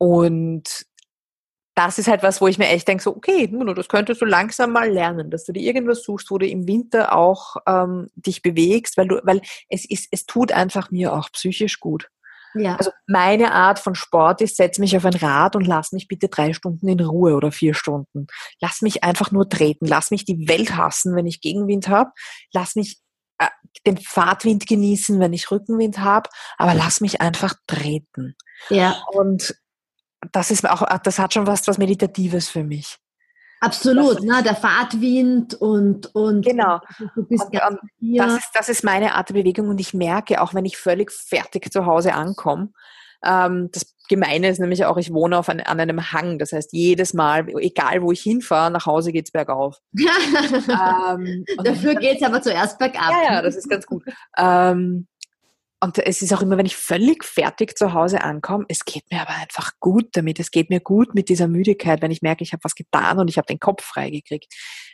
[0.00, 0.86] und
[1.74, 4.24] das ist halt was, wo ich mir echt denke, so, okay, Nuno, das könntest du
[4.24, 8.42] langsam mal lernen, dass du dir irgendwas suchst, wo du im Winter auch ähm, dich
[8.42, 12.08] bewegst, weil du, weil es ist, es tut einfach mir auch psychisch gut.
[12.54, 12.76] Ja.
[12.76, 16.28] Also meine Art von Sport ist, setz mich auf ein Rad und lass mich bitte
[16.28, 18.26] drei Stunden in Ruhe oder vier Stunden.
[18.60, 19.86] Lass mich einfach nur treten.
[19.86, 22.10] Lass mich die Welt hassen, wenn ich Gegenwind habe.
[22.52, 22.98] Lass mich
[23.38, 23.46] äh,
[23.86, 26.28] den Fahrtwind genießen, wenn ich Rückenwind habe.
[26.58, 28.34] Aber lass mich einfach treten.
[28.70, 29.00] Ja.
[29.12, 29.54] Und
[30.32, 32.98] das ist auch, das hat schon was, was Meditatives für mich.
[33.60, 34.42] Absolut, ne?
[34.42, 36.80] der Fahrtwind und, und genau.
[37.14, 40.40] Du bist und, und das, ist, das ist meine Art der Bewegung und ich merke
[40.40, 42.70] auch, wenn ich völlig fertig zu Hause ankomme,
[43.22, 46.38] ähm, das Gemeine ist nämlich auch, ich wohne auf ein, an einem Hang.
[46.38, 49.78] Das heißt, jedes Mal, egal wo ich hinfahre, nach Hause geht's bergauf.
[49.92, 53.10] ähm, Dafür geht's aber zuerst bergab.
[53.10, 54.02] Ja, ja, das ist ganz gut.
[54.36, 55.06] Ähm,
[55.82, 59.22] und es ist auch immer, wenn ich völlig fertig zu Hause ankomme, es geht mir
[59.22, 60.38] aber einfach gut damit.
[60.38, 63.30] Es geht mir gut mit dieser Müdigkeit, wenn ich merke, ich habe was getan und
[63.30, 64.52] ich habe den Kopf freigekriegt.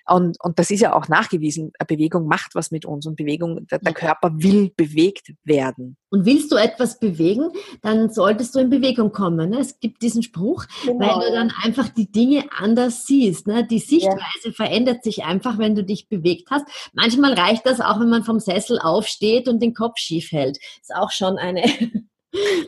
[0.08, 1.72] Und, und das ist ja auch nachgewiesen.
[1.88, 5.96] Bewegung macht was mit uns und Bewegung, der, der Körper will bewegt werden.
[6.10, 7.50] Und willst du etwas bewegen,
[7.82, 9.50] dann solltest du in Bewegung kommen.
[9.50, 9.58] Ne?
[9.58, 11.00] Es gibt diesen Spruch, genau.
[11.00, 13.48] weil du dann einfach die Dinge anders siehst.
[13.48, 13.66] Ne?
[13.66, 14.52] Die Sichtweise ja.
[14.52, 16.64] verändert sich einfach, wenn du dich bewegt hast.
[16.94, 20.58] Manchmal reicht das auch, wenn man vom Sessel aufsteht und den Kopf schief hält.
[20.80, 21.62] Ist auch schon eine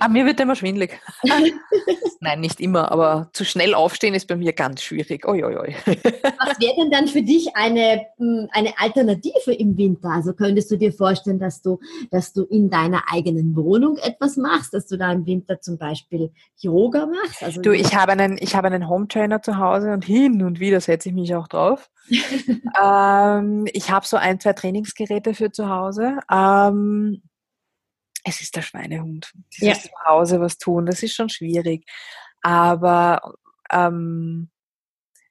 [0.01, 1.01] Ah, mir wird immer schwindlig.
[2.21, 5.27] Nein, nicht immer, aber zu schnell aufstehen ist bei mir ganz schwierig.
[5.27, 5.75] Oi, oi, oi.
[5.87, 10.11] Was wäre denn dann für dich eine, hm, eine Alternative im Winter?
[10.11, 11.79] Also könntest du dir vorstellen, dass du,
[12.11, 16.33] dass du in deiner eigenen Wohnung etwas machst, dass du da im Winter zum Beispiel
[16.57, 17.42] Yoga machst?
[17.42, 20.61] Also du, ich habe einen, ich habe einen Home Trainer zu Hause und hin und
[20.61, 21.88] wieder setze ich mich auch drauf.
[22.83, 26.18] ähm, ich habe so ein, zwei Trainingsgeräte für zu Hause.
[26.33, 27.23] Ähm,
[28.29, 29.33] es ist der Schweinehund.
[29.57, 29.75] Ja.
[29.75, 31.85] zu Hause was tun, das ist schon schwierig.
[32.43, 33.35] Aber
[33.71, 34.51] ähm,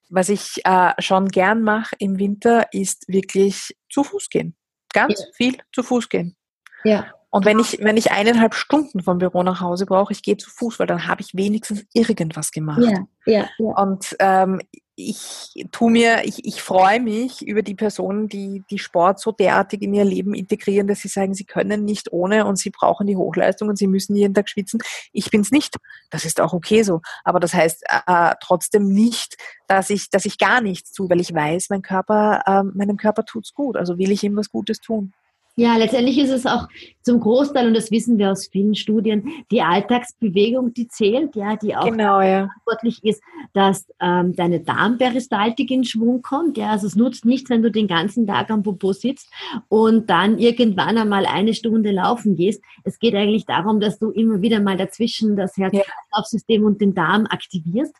[0.10, 4.56] was ich äh, schon gern mache im Winter, ist wirklich zu Fuß gehen.
[4.94, 5.26] Ganz ja.
[5.36, 6.36] viel zu Fuß gehen.
[6.84, 7.12] Ja.
[7.30, 10.50] Und wenn ich, wenn ich eineinhalb Stunden vom Büro nach Hause brauche, ich gehe zu
[10.50, 12.82] Fuß, weil dann habe ich wenigstens irgendwas gemacht.
[12.82, 13.72] Ja, ja, ja.
[13.76, 14.62] Und ähm,
[15.00, 19.84] ich tu mir, ich, ich freue mich über die Personen, die die Sport so derartig
[19.84, 23.16] in ihr Leben integrieren, dass sie sagen, sie können nicht ohne und sie brauchen die
[23.16, 24.80] Hochleistung und sie müssen jeden Tag schwitzen.
[25.13, 25.76] Ich bin's nicht.
[26.10, 27.02] Das ist auch okay so.
[27.24, 29.38] Aber das heißt äh, trotzdem nicht,
[29.68, 33.24] dass ich, dass ich gar nichts tue, weil ich weiß, mein Körper, äh, meinem Körper
[33.24, 33.78] tut's gut.
[33.78, 35.13] Also will ich ihm was Gutes tun.
[35.60, 36.67] Ja, letztendlich ist es auch
[37.02, 41.76] zum Großteil, und das wissen wir aus vielen Studien, die Alltagsbewegung, die zählt, ja, die
[41.76, 42.48] auch genau, ja.
[42.48, 46.58] verantwortlich ist, dass ähm, deine Darmperistaltik in Schwung kommt.
[46.58, 49.32] Ja, also es nutzt nichts, wenn du den ganzen Tag am Popo sitzt
[49.67, 52.62] und dann irgendwann einmal eine Stunde laufen gehst.
[52.84, 57.26] Es geht eigentlich darum, dass du immer wieder mal dazwischen das Herz-Kreislauf-System und den Darm
[57.26, 57.96] aktivierst.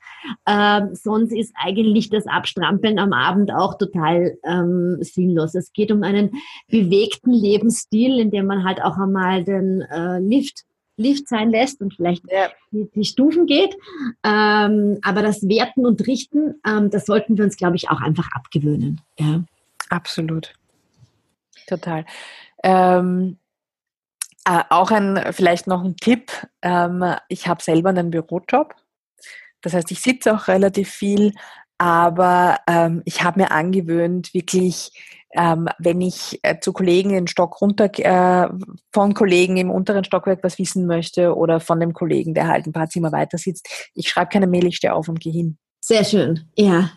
[0.46, 5.56] Ähm, sonst ist eigentlich das Abstrampeln am Abend auch total ähm, sinnlos.
[5.56, 6.32] Es geht um einen
[6.68, 10.64] bewegten Lebensstil, in dem man halt auch einmal den äh, Lift
[11.00, 12.50] Lift sein lässt und vielleicht ja.
[12.72, 13.76] die, die, Stufen geht.
[14.24, 18.28] Ähm, aber das Werten und Richten, ähm, das sollten wir uns, glaube ich, auch einfach
[18.34, 19.00] abgewöhnen.
[19.20, 19.44] Ja.
[19.90, 20.54] Absolut.
[21.68, 22.04] Total.
[22.64, 23.38] Ähm,
[24.44, 26.32] äh, auch ein, vielleicht noch ein Tipp.
[26.64, 28.74] Ähm, ich habe selber einen Bürojob.
[29.62, 31.32] Das heißt, ich sitze auch relativ viel
[31.78, 34.92] Aber ähm, ich habe mir angewöhnt, wirklich
[35.34, 38.50] ähm, wenn ich äh, zu Kollegen den Stock runter, äh,
[38.94, 42.74] von Kollegen im unteren Stockwerk was wissen möchte oder von dem Kollegen, der halt ein
[42.74, 45.58] paar Zimmer weiter sitzt, ich schreibe keine Mail, ich stehe auf und gehe hin.
[45.80, 46.92] Sehr schön, ja.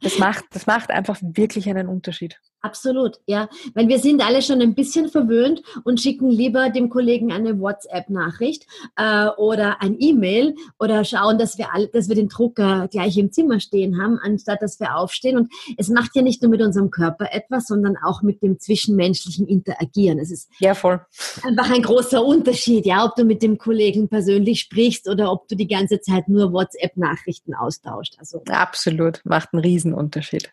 [0.00, 2.40] das, macht, das macht einfach wirklich einen Unterschied.
[2.62, 3.48] Absolut, ja.
[3.74, 8.66] Weil wir sind alle schon ein bisschen verwöhnt und schicken lieber dem Kollegen eine WhatsApp-Nachricht
[8.94, 13.32] äh, oder ein E-Mail oder schauen, dass wir alle, dass wir den Drucker gleich im
[13.32, 15.36] Zimmer stehen haben, anstatt dass wir aufstehen.
[15.36, 19.48] Und es macht ja nicht nur mit unserem Körper etwas, sondern auch mit dem zwischenmenschlichen
[19.48, 20.20] Interagieren.
[20.20, 21.00] Es ist ja voll.
[21.42, 25.56] einfach ein großer Unterschied, ja, ob du mit dem Kollegen persönlich sprichst oder ob du
[25.56, 28.18] die ganze Zeit nur WhatsApp-Nachrichten austauschst.
[28.20, 30.48] Also absolut, macht einen Riesenunterschied.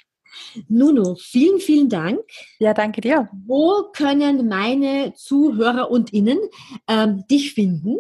[0.67, 2.21] Nuno, vielen, vielen Dank.
[2.59, 3.29] Ja, danke dir.
[3.45, 6.39] Wo können meine Zuhörer und Innen
[6.87, 7.97] ähm, dich finden?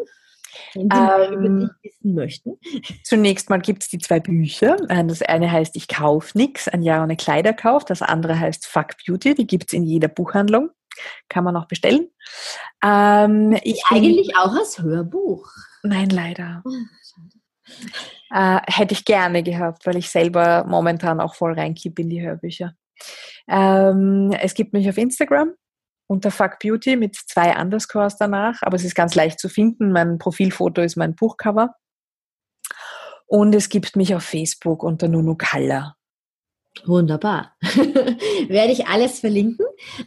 [0.73, 2.59] Wenn sie ähm, über dich wissen möchten.
[3.03, 4.77] Zunächst mal gibt es die zwei Bücher.
[4.89, 7.85] Äh, das eine heißt Ich kauf nix, ein Jahr ohne Kleiderkauf.
[7.85, 9.35] Das andere heißt Fuck Beauty.
[9.35, 10.71] Die gibt es in jeder Buchhandlung.
[11.29, 12.09] Kann man auch bestellen.
[12.83, 15.49] Ähm, ich eigentlich auch als Hörbuch.
[15.83, 16.63] Nein, leider.
[18.31, 22.73] Äh, hätte ich gerne gehabt, weil ich selber momentan auch voll reinkippe in die Hörbücher.
[23.47, 25.53] Ähm, es gibt mich auf Instagram
[26.07, 29.91] unter Fuck Beauty mit zwei Underscores danach, aber es ist ganz leicht zu finden.
[29.91, 31.75] Mein Profilfoto ist mein Buchcover.
[33.27, 35.95] Und es gibt mich auf Facebook unter Nunu Kalla.
[36.85, 37.55] Wunderbar.
[37.61, 39.65] Werde ich alles verlinken,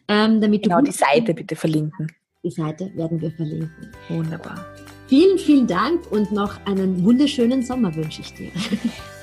[0.08, 0.84] ähm, damit genau, du.
[0.84, 2.08] Genau, die Seite bitte verlinken.
[2.42, 3.92] Die Seite werden wir verlinken.
[4.08, 4.66] Wunderbar.
[5.12, 8.50] Vielen, vielen Dank und noch einen wunderschönen Sommer wünsche ich dir.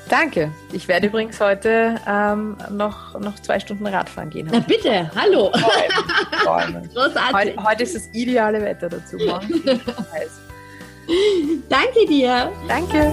[0.07, 0.51] Danke.
[0.71, 4.47] Ich werde übrigens heute ähm, noch, noch zwei Stunden Radfahren gehen.
[4.51, 5.51] Na bitte, hallo.
[6.93, 7.33] Großartig.
[7.33, 9.17] Heute, heute, ist das ideale Wetter dazu.
[11.69, 12.51] Danke dir.
[12.67, 13.11] Danke.